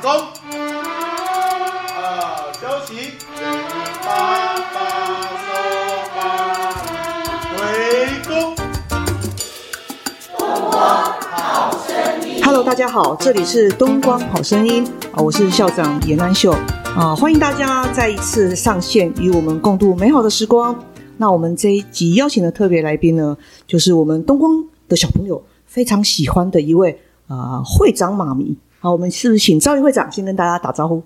[0.00, 0.10] 场中，
[1.94, 3.12] 啊，休息，
[4.02, 4.78] 八八
[5.36, 5.48] 收
[6.16, 6.18] 八，
[7.52, 7.58] 回
[8.26, 8.32] 宫。
[12.42, 16.52] Hello，大家好，这里是东光好声音啊，我是校长严安秀
[16.96, 20.74] 啊，欢迎大家再一次上线，与我们共度美好的时光。
[21.18, 23.36] 那我们这一集邀请的特别来宾呢，
[23.66, 28.56] 就是我们东光的小朋友非常喜欢的一位啊、会长妈咪。
[28.82, 31.02] 好，我们是不是请赵玉会长先跟大家打招呼？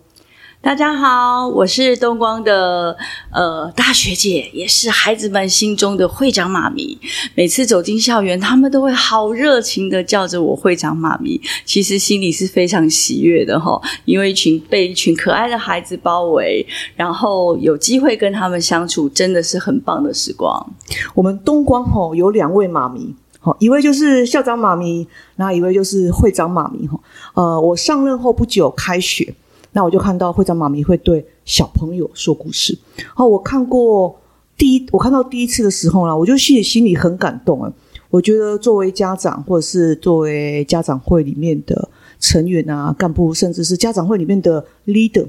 [0.61, 2.97] 大家好，我是东光的
[3.33, 6.97] 呃大学姐，也是孩子们心中的会长妈咪。
[7.35, 20.65] 每次走进校园，他们都会好热情的叫着我会长妈咪，其实心里是非常喜悦的哈，因为一群被一群可爱的孩子包围，然后有机会跟他们相处，真的是很棒的时光。
[21.13, 26.99] 我们东光吼、有两位妈咪，好、一位就是校长妈咪，那一位就是会长妈咪哈、
[27.35, 29.35] 呃，我上任后不久开学，
[29.73, 32.79] 那我就看到会长妈咪会对小朋友说故事。
[33.15, 34.19] 哦，我看过
[34.57, 37.71] 第一，我看到第一次的时候呢，我就心里心里很感动啊。
[38.09, 41.87] 我觉得作为家长，或者是作为家长会里面的
[42.21, 45.27] 成员啊、干部，甚至是家长会里面的 leader，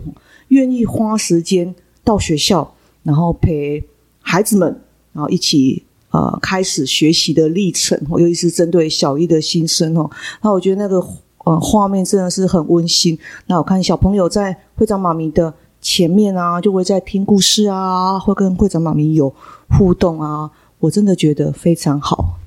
[0.48, 2.74] 愿意花时间到学校，
[3.04, 3.84] 然后陪
[4.22, 4.80] 孩子们，
[5.12, 5.84] 然后一起
[6.16, 10.10] 呃开始学习的历程，哦尤其是针对小一的新生哦。
[10.42, 11.06] 那我觉得那个
[11.44, 13.18] 呃画面真的是很温馨。
[13.48, 19.34] 那我看小朋友在会长妈咪的前面啊，就会在听故事啊，会跟会长妈咪有
[19.78, 20.50] 互动啊，
[20.80, 22.40] 我真的觉得非常好。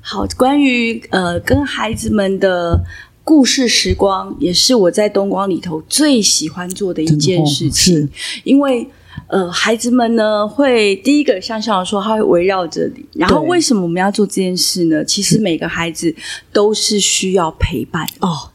[0.00, 2.84] 好，关于呃跟孩子们的
[3.24, 7.94] 故事时光，也是我在东光里头最喜欢做的一件事情。
[7.94, 8.08] 是
[8.44, 8.88] 因为
[9.28, 13.04] 呃，孩子们呢会第一个像校长说，他会围绕着你。
[13.12, 15.04] 然后为什么我们要做这件事呢？
[15.04, 16.14] 其实每个孩子
[16.52, 18.06] 都是需要陪伴。
[18.20, 18.50] 哦，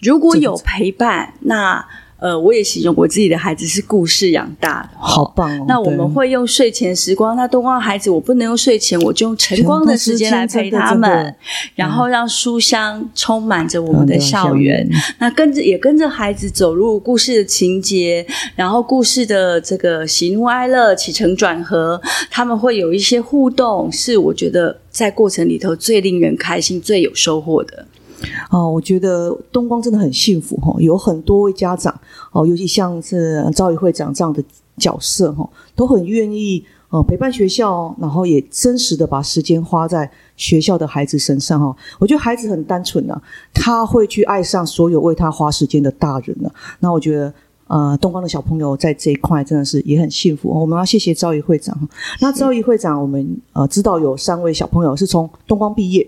[0.00, 1.84] 如果有陪伴，那
[2.24, 4.98] 呃，我也形容我自己的孩子是故事养大的。
[4.98, 5.64] 好棒哦！
[5.68, 11.34] 那我们会用睡前时光，那东光孩子我不能用睡前，我就用晨光的时间来陪他们的，
[11.74, 14.88] 然后让书香充满着我们的校园。
[14.90, 18.26] 嗯那跟着也跟着孩子走入故事的情节，
[18.56, 27.86] 然后故事的这个喜怒哀乐、起承转合，他们会有一些互动，是我觉得在过程里头最令人开心、最有收获的。
[28.50, 31.94] 哦，我觉得东光真的很幸福哈、哦，有很多位家长
[32.32, 34.42] 哦，尤其像是赵宇会长这样的
[34.76, 41.76] 角色哈、哦，都很愿意哦陪伴学校，然后也真实的把时间花在学校的孩子身上哈、哦。
[41.98, 43.20] 我觉得孩子很单纯呢、
[43.52, 46.50] 他会去爱上所有为他花时间的大人呢、
[46.80, 47.32] 那我觉得。
[47.66, 50.60] 呃，东光的小朋友在这一块真的是也很幸福、哦。
[50.60, 51.74] 我们要谢谢赵宇会长。
[52.20, 56.06] 那赵宇会长，我们呃知道有三位小朋友是从东光毕业，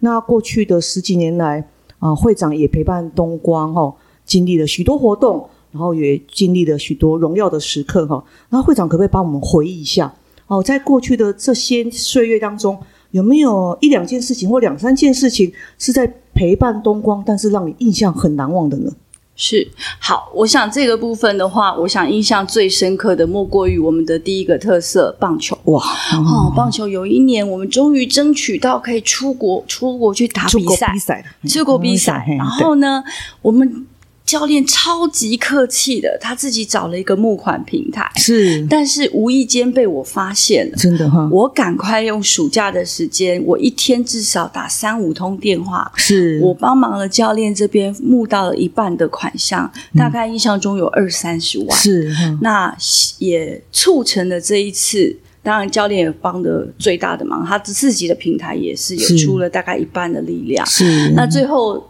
[0.00, 1.66] 那过去的十几年来，
[1.98, 10.14] 啊、会长也陪伴东光哦，经历了许多活动，然后也经历了许多荣耀的时刻哈、那会长可不可以帮我们回忆一下
[10.46, 12.78] 哦，在过去的这些岁月当中，
[13.10, 18.92] 有没有一两件事情或两三件事情是在陪伴东光，但是让你印象很难忘的呢？
[19.36, 25.56] 是好，我想这个部分的话，我想印象最深刻的莫过于我们的第一个特色棒球。
[25.64, 25.80] 哇，
[26.14, 32.24] 哦，棒球有一年，我们终于争取到可以出国出国去打比赛出国比赛。
[32.28, 33.04] 嗯然后呢，
[33.42, 33.86] 我们
[34.26, 40.76] 教练超级客气的，他自己找了一个募款平台，是但是无意间被我发现了。
[40.76, 51.78] 真的哈，我赶快用暑假的时间，我一天至少打三五通电话，是我帮忙了教练这边募到了一半的款项，大概印象中有二三十万。
[51.78, 52.12] 是
[52.42, 52.76] 那
[53.18, 55.16] 也促成了这一次。
[55.44, 60.66] 当然，教练也帮的最大的忙，他自己的平台也是有出了大概一半的力量。
[60.66, 61.88] 是那最后，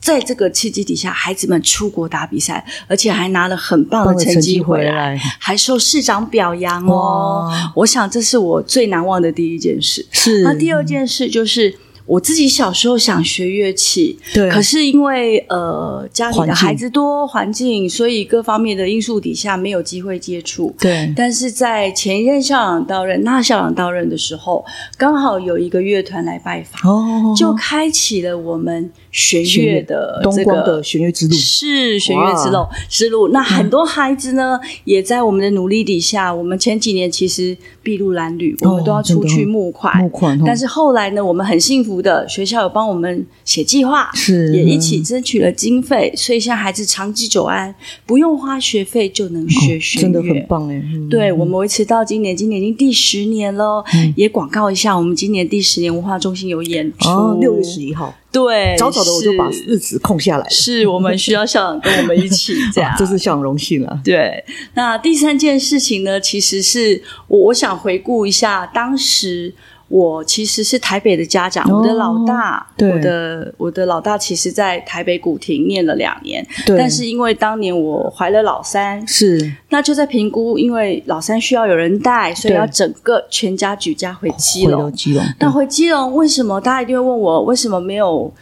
[0.00, 7.52] 在这个契机底下，孩子们出国打比赛，而且还拿了很棒的成绩回来，还受市长表扬哦。
[7.74, 10.06] 我想这是我最难忘的第一件事。
[10.10, 11.78] 是那第二件事就是。
[12.10, 14.50] 我自己小时候想学乐器，对。
[14.50, 20.74] 可是因为呃家里的孩子多，环境，所以各方面的因素底下没有机会接触。
[20.80, 21.12] 对。
[21.16, 24.64] 但是在前一任校长到任、那校长到任的时候，
[24.98, 30.82] 刚好有一个乐团来拜访，哦，就开启了我们弦乐的这个。
[30.82, 31.34] 弦乐之路。
[31.34, 36.34] 是弦乐之路之路，那很多孩子呢，也在我们的努力底下。
[36.34, 40.42] 我们前几年其实筚路蓝缕，我们都要出去募款，募款哦。
[40.44, 47.74] 但是后来呢，我们很幸福福的，学校有帮我们写计划，是也一起争取了经费，所以现在孩子长期久安，
[48.06, 50.76] 不用花学费就能学学，哦真的很棒哎。
[50.76, 53.84] 嗯对我们维持到今年，今年已经第十年了。
[53.94, 62.96] 嗯也广告一下，我们今年第十年文化中心有演出，哦，六月十一号，对，早早的我就把日子空下来了，是我们需要校长跟我们一起这样哇。
[62.98, 64.00] 这是校长荣幸了。
[64.04, 64.44] 对，
[64.74, 69.52] 那第三件事情呢，其实是我我想回顾一下，当时
[69.90, 72.92] 我其实是台北的家长，哦我的老大，对。
[72.92, 79.52] 我的我的老大，其实在台北古亭念了两年，对，但是因为当年我怀了老三，是。
[79.70, 84.92] 那就在评估，因为老三需要有人带，所以要整个全家举家回基隆。
[84.92, 86.60] 基隆，那回基隆为什么？
[86.60, 88.32] 大家一定会问我，为什么没有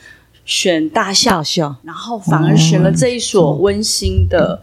[0.44, 1.30] 选大校？
[1.30, 1.76] 大，校。
[1.82, 4.60] 然后反而选了这一所温馨的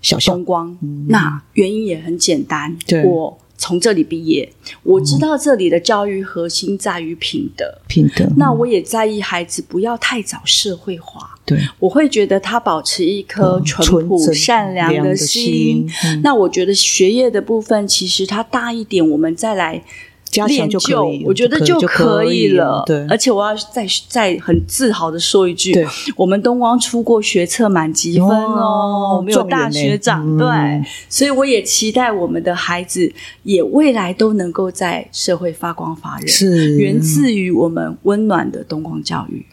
[0.00, 0.34] 小校。
[0.34, 0.78] 东光？
[1.08, 7.64] 那原因也很简单，我从这里毕业，我知道这里的教育核心在于品德。
[7.86, 11.56] 品德，那我也在意孩子不要太早社会化，对。
[11.78, 15.88] 我会觉得他保持一颗嗯淳朴、真善良的心。
[16.04, 16.20] 嗯。
[16.24, 19.84] 那我觉得学业的部分，其实它大一点，我们再来
[20.32, 22.82] 加强练就可以，我觉得就可以了。
[22.86, 25.86] 对，而且我要再再很自豪的说一句，
[26.16, 33.12] 我们东光出过学测满级分哦，哦我们有大学长，对，所以我也期待我们的孩子
[33.42, 39.44] 也未来都能够在社会发光发热，是源自于我们温暖的东光教育。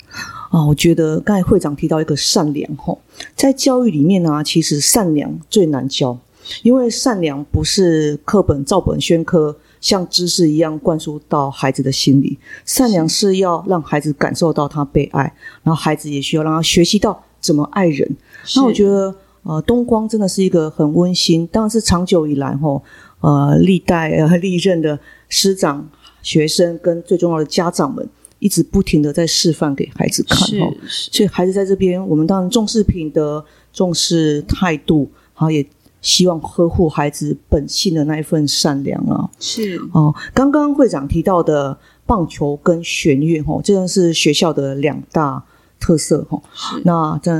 [0.49, 2.97] 啊，我觉得刚才会长提到一个善良吼，
[3.35, 6.17] 在教育里面呢、其实善良最难教，
[6.63, 12.37] 因为善良不是课本照本宣科，像知识一样灌输到孩子的心里。
[12.65, 15.23] 善良是要让孩子感受到他被爱，
[15.63, 18.09] 然后孩子也需要让他学习到怎么爱人。
[18.55, 22.81] 那我觉得，呃，东光真的是一个很温馨，当然是长久以来吼，
[23.21, 24.99] 呃，历代呃历任的
[25.29, 25.89] 师长、
[26.21, 28.07] 学生跟最重要的家长们，
[28.39, 30.73] 一直不停的在示范给孩子看是哦。
[30.87, 35.65] 是所以孩子在这边，我们当然重视品德，重视态度，然后也
[36.01, 39.29] 希望呵护孩子本性的那一份善良啊。
[39.39, 45.43] 是哦，刚刚会长提到的棒球跟弦乐，哦，这个是学校的两大
[45.79, 46.41] 特色，哦。
[46.83, 47.31] 那这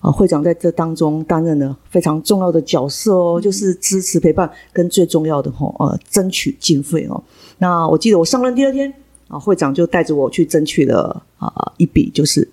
[0.00, 7.22] 啊，会长在这当中担任了非常重要的角色哦，就是支持陪伴跟最重要的吼呃争取经费哦。
[7.58, 8.90] 那我记得我上任第二天
[9.28, 12.48] 啊，会长就带着我去争取了啊一笔就是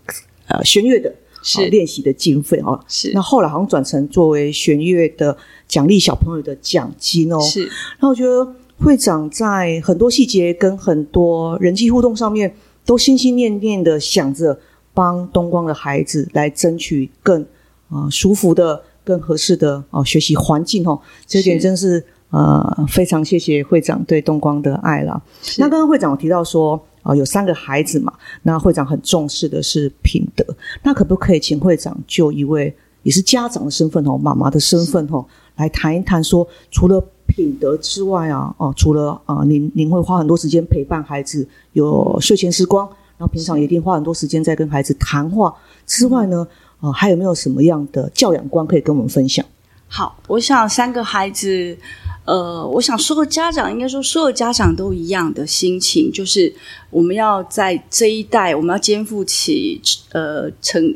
[0.48, 1.14] 呃弦乐的
[1.48, 2.80] 是啊练习的经费哦。
[2.88, 5.36] 是那后来好像转成作为弦乐的
[5.68, 7.40] 奖励小朋友的奖金哦。
[7.40, 7.68] 是
[8.00, 8.48] 那我觉得
[8.78, 12.54] 会长在很多细节跟很多人际互动上面，
[12.86, 14.60] 都心心念念的想着
[14.94, 17.42] 帮东光的孩子来争取更
[17.90, 21.00] 啊、呃舒服的、更合适的哦、学习环境哦。
[21.26, 25.22] 这一点真是呃非常谢谢会长对东光的爱啦。
[25.58, 28.12] 那刚刚会长有提到说啊、有三个孩子嘛，
[28.44, 30.46] 那会长很重视的是品德。
[30.84, 35.26] 那可不可以请会长就一位也是家长的身份哦，妈妈的身份哦，
[35.56, 42.86] 来谈一谈说，除了品德之外啊，哦，除了啊，您您会花很多时间陪伴孩子，有睡前时光，
[43.18, 45.56] 然后平常一定花很多时间在跟孩子谈话
[45.86, 46.46] 之外呢，
[46.82, 49.46] 啊，还有没有什么样的教养观可以跟我们分享？
[49.88, 51.78] 好，我想三个孩子，
[52.26, 56.54] 呃，我想所有家长应该说所有家长都一样的心情，就是
[56.90, 59.82] 我们要在这一代，我们要肩负起
[60.12, 60.96] 呃成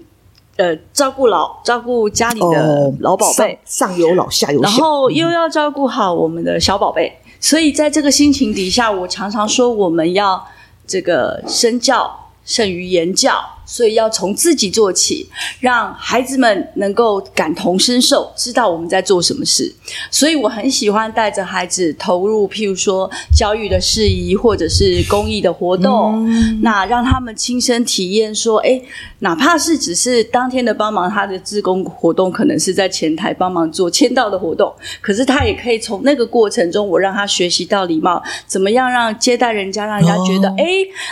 [0.57, 10.45] 呃照顾老照顾家里的老宝贝，上上有老下有然，后又要照顾好我们的小宝贝，所以在这个心情底下，我常常说我们要
[10.85, 13.41] 这个身教胜于言教，
[13.71, 15.25] 所以要从自己做起，
[15.61, 19.73] 让孩子们能够感同身受，知道我们在做什么事。
[20.11, 26.29] 所以我很喜欢带着孩子投入，譬如说教育的事宜，或者是公益的活动，
[26.61, 28.81] 那让他们亲身体验说，哎，
[29.19, 40.65] 哪怕是只是当天的帮忙，他的志工活动可能是在前台帮忙做签到的活动，可是他也可以从那个过程中，我让他学习到礼貌，怎么样让接待人家，让人家觉得，哦哎、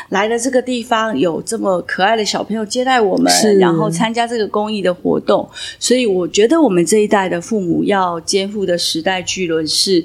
[0.09, 10.03] 来了这个地方有这么可爱的小朋友接待我们，然后参加这个公益的活动，所以我觉得我们这一代的父母要肩负的时代巨轮是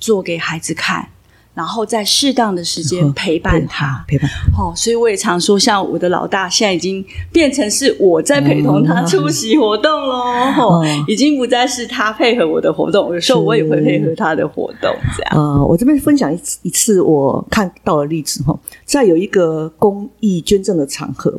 [0.00, 1.08] 做给孩子看。
[1.54, 10.16] 然后在适当的时间陪伴他，陪伴，哦，所以我也常说，像我的老大现在已经变成是我在陪同他出席活动喽、
[10.58, 15.32] 哦嗯已经不再是他配合我的活动，有时候我也会配合他的活动，这样。
[15.36, 21.32] 呃，我这边分享一次一次我看到的例子哈，在有一个公益捐赠的场合，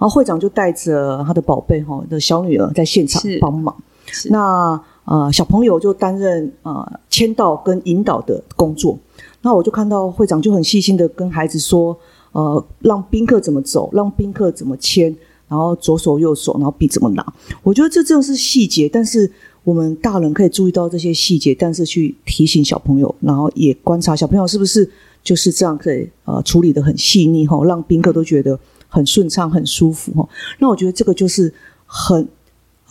[0.00, 3.76] 然后会长就带着他的宝贝哈的小女儿在现场是帮忙。
[4.06, 8.98] 是那呃，小朋友就担任呃签到跟引导的工作。
[9.42, 11.96] 那我就看到会长就很细心的跟孩子说，
[12.32, 15.14] 呃，让宾客怎么走，让宾客怎么签，
[15.48, 17.34] 然后左手右手，然后笔怎么拿。
[17.62, 19.30] 我觉得这正是细节，但是
[19.64, 24.88] 我们大人可以注意到这些细节，但是去提醒小朋友，然后也观察小朋友是不是
[25.22, 28.58] 就是这样可以呃处理的很细腻哈，让宾客都觉得
[28.90, 30.28] 很顺畅、很舒服哈。
[30.58, 31.50] 那我觉得这个就是
[31.86, 32.28] 很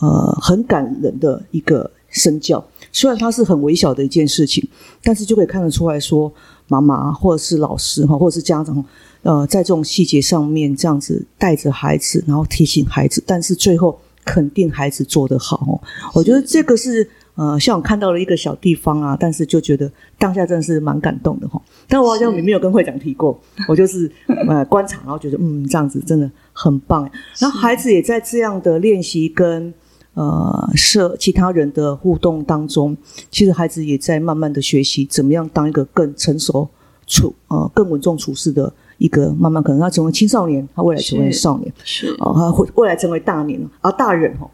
[0.00, 4.68] 呃很感人的一个身教，虽然它是很微小的一件事情，
[5.04, 6.32] 但是就可以看得出来说，
[6.66, 8.84] 妈妈或者是老师哈，或者是家长。
[9.22, 15.78] 呃，在这种细节上面，这样子带着孩子，然后提醒孩子，但是最后肯定孩子做得好哦。
[16.14, 17.06] 我觉得这个是
[17.40, 21.58] 呃，像我看到了一个小地方啊，但是就觉得当下真的是蛮感动的哈。
[21.88, 24.10] 但我好像没有跟会长提过，我就是
[24.46, 27.10] 呃观察，然后觉得嗯，这样子真的很棒。
[27.38, 29.72] 然后孩子也在这样的练习跟
[30.12, 32.94] 呃社其他人的互动当中，
[33.30, 36.68] 其实孩子也在慢慢的学习怎么样当一个更成熟
[37.06, 38.70] 处呃更稳重处事的。
[38.98, 44.50] 一个慢慢可能他成为青少年，他未来成为少年，是哦，他会未来成为大年啊大人哦。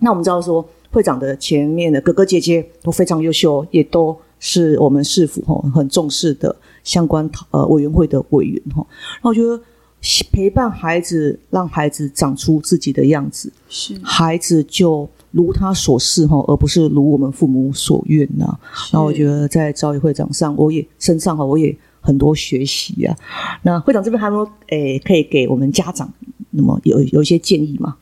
[0.00, 8.86] 那我们知道说，会长的前面的哥哥姐姐都非常优秀，也都是我们市府哈很重视的相关呃委员会的委员哈。
[9.22, 9.60] 那我觉得
[10.32, 18.58] 陪伴孩子，让孩子长出自己的样子，是孩子就如他所示哈，而不是如我们父母所愿呐。
[18.92, 21.76] 那我觉得在招议会长上，我也身上哈，我也。
[22.00, 23.14] 很多学习啊，
[23.62, 26.10] 那会长这边还有没有诶，可以给我们家长
[26.52, 27.96] 那么有有一些建议吗？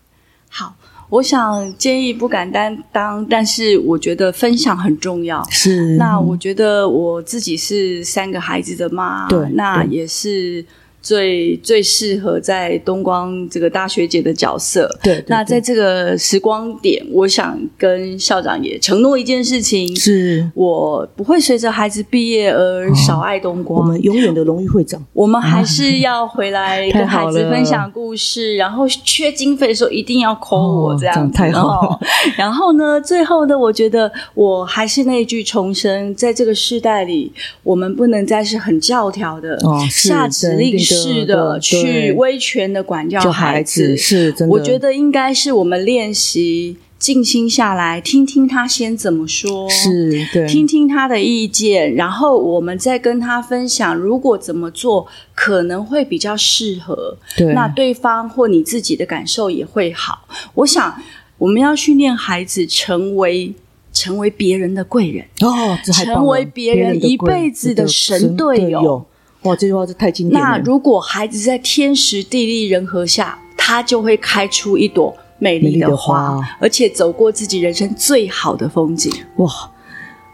[0.48, 0.76] 好，
[1.08, 5.46] 我想建议不敢担当，但是我觉得分享很重要。
[5.50, 10.64] 是，那我觉得我自己是三个孩子的妈，对，那也是。
[11.06, 14.90] 最最适合在东光这个大学姐的角色。
[15.04, 23.78] 对，那在这个时光点，我想跟校长也承诺一件事情：是我不会随着孩子毕业而少爱东光。
[23.78, 28.56] 我们永远的荣誉会长，我们还是要回来跟孩子分享故事。
[28.56, 31.30] 然后缺经费的时候，一定要 call 我这样。
[31.30, 32.00] 太好。
[32.36, 37.30] 然后呢，最后呢，我觉得我还是那句重申：在这个时代里，
[37.62, 39.56] 我们不能再是很教条的
[39.88, 40.76] 下指令。
[40.96, 44.54] 是的，去威权的管教孩子，是真的。
[44.54, 60.26] 我觉得应该是我们练习静心下来，听听他先怎么说，是对，听听他的意见，然后我们再跟他分享，如果怎么做可能会比较适合，对，那对方或你自己的感受也会好。
[60.54, 61.00] 我想
[61.36, 63.52] 我们要训练孩子成为
[63.92, 69.06] 成为别人的贵人哦，成为别人一辈子的神队友。
[69.46, 70.46] 哇，这句话是太经典了。
[70.46, 79.12] 那如果孩子在天时地利人和下，他就会开出一朵美丽的花，而且走过自己人生最好的风景。
[79.36, 79.48] 哇，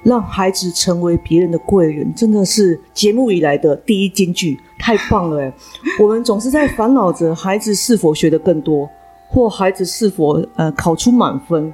[0.03, 5.41] 让孩子成为别人的贵人，真的是节目以来的第一金句，太棒了！
[5.43, 5.53] 哎，
[6.01, 8.89] 我们总是在烦恼着孩子是否学得更多，
[9.29, 11.73] 或孩子是否呃考出满分，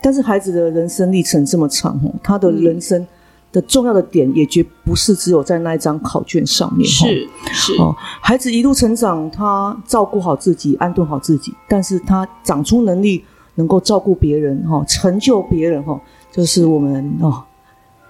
[0.00, 3.06] 但是孩子的人生历程这么长哦，他的人生。
[3.52, 7.94] 的重要的点也绝不是只有在那一张考卷上面，是是哦。
[8.20, 13.22] 孩子一路成长，他照顾好自己，安顿好自己，但是他长出能力，
[13.56, 16.00] 能够照顾别人，哈，成就别人，哈，
[16.32, 17.44] 就是我们哦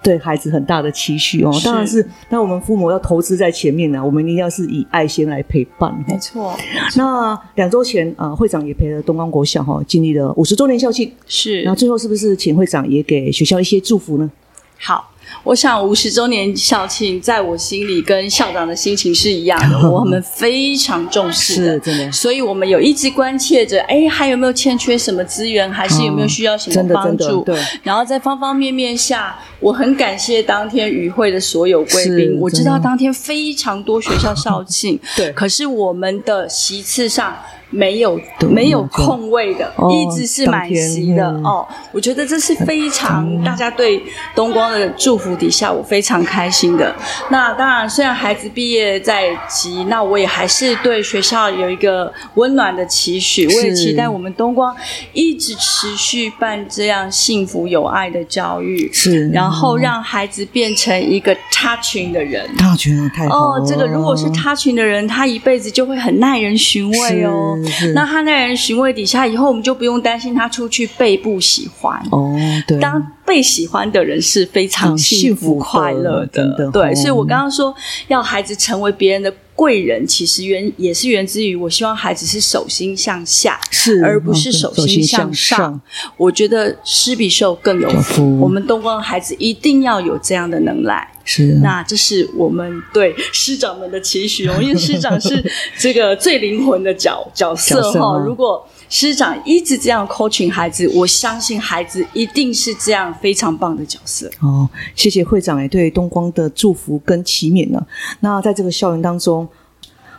[0.01, 1.51] 对孩子很大的期许哦。
[1.63, 5.93] 当然是，那我们父母要投资在前面呢，我们一定要是以爱心来陪伴。
[6.07, 6.53] 没错。
[6.95, 11.63] 那两周前啊，会长也陪了东方国小哈，经历了五十周年校庆，是。
[11.63, 14.31] 那最后是不是请会长也给学校一些祝福呢？
[14.79, 15.09] 好。
[15.43, 22.11] 我想五十周年校庆，在我心里跟校长的心情是一样的，我们 非常重视的，真的。
[22.11, 27.43] 所以我们有一直关切着，哎，还有没有欠缺什么资源，还是有没有需要什么帮助？
[27.43, 27.59] 对。
[27.83, 32.37] 然后在方方面面下，我很感谢当天与会的所有贵宾。
[32.39, 35.31] 我知道当天非常多学校校庆， 对。
[35.33, 37.35] 可是我们的席次上。
[37.73, 41.67] 没有没有空位的，一直是满席的哦。
[41.91, 44.01] 我觉得这是非常大家对
[44.35, 46.95] 东光的祝福底下，我非常开心的。
[47.29, 53.47] 那当然，虽然孩子毕业在即，那我也还是对学校有一个温暖的期许。
[53.47, 54.75] 我也期待我们东光
[55.11, 62.47] 一直持续办这样幸福有爱的教育，是，然后让孩子变成一个 touching 的人。
[62.57, 67.57] touching 太好哦，这个如果是 touching 的人，他一辈子就会很耐人寻味哦。
[67.93, 72.35] 那他那人寻味底下以后，我们就不用担心他出去被不喜欢哦。
[72.67, 76.69] 对，当被喜欢的人是非常幸福快乐的。
[76.71, 77.73] 对，所以我刚刚说
[78.07, 85.79] 要孩子成为别人的贵人，其实源也是源自于我希望孩子是手心向下，是而不是手心向上。
[86.17, 88.39] 我觉得施比受更有福。
[88.39, 91.09] 我们东光孩子一定要有这样的能耐。
[91.25, 95.41] 是那这是我们对师长们的期许哦，因为师长是
[95.79, 104.29] 这个最灵魂的角角色哈、角色哦如果师长一直这样 coaching 孩子，我相信孩子一定是这样非常棒的角色。
[104.39, 107.83] 哦，谢谢会长也对东光的祝福跟祈勉呢。
[108.19, 109.49] 那在这个校园当中，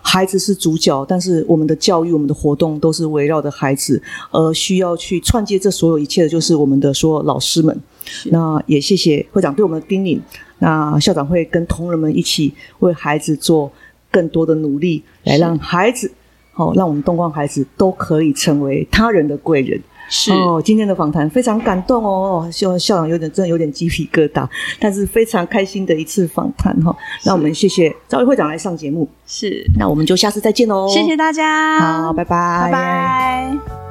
[0.02, 4.02] 孩子是主角，但是我们的教育、我们的活动都是围绕着孩子，
[4.33, 7.81] 而需要去串接这所有一切的，就是我们的所有老师们。
[8.25, 10.19] 那也谢谢会长对我们的叮咛。
[10.59, 13.71] 那校长会跟同仁们一起为孩子做
[14.11, 16.11] 更多的努力，来让孩子，
[16.54, 19.80] 好、让我们东光孩子都可以成为他人的贵人。
[20.06, 24.46] 是哦，今天的访谈非常感动哦，希望校长有点真的有点鸡皮疙瘩，
[24.78, 26.96] 但是非常开心的一次访谈哈、哦。
[27.25, 30.87] 那我们谢谢赵毅会长来上节目，是，那我们就下次再见喽。
[30.88, 33.83] 谢谢大家，好，拜拜，拜拜。